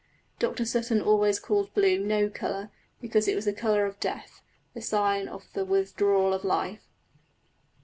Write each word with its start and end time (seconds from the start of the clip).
Dr 0.39 0.65
Sutton 0.65 0.99
always 0.99 1.39
called 1.39 1.71
blue 1.75 1.99
no 1.99 2.27
colour, 2.27 2.71
because 3.01 3.27
it 3.27 3.35
was 3.35 3.45
the 3.45 3.53
colour 3.53 3.85
of 3.85 3.99
death, 3.99 4.41
the 4.73 4.81
sign 4.81 5.27
of 5.27 5.45
the 5.53 5.63
withdrawal 5.63 6.33
of 6.33 6.43
life." 6.43 6.81